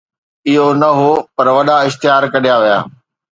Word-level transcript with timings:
اهو 0.51 0.67
نه 0.81 0.89
هو، 0.99 1.11
پر 1.35 1.47
وڏا 1.57 1.75
اشتهار 1.87 2.23
ڪڍيا 2.33 2.55
ويا 2.61 2.79